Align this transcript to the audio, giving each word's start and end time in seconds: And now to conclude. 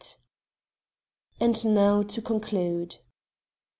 And 1.39 1.63
now 1.63 2.01
to 2.01 2.23
conclude. 2.23 2.97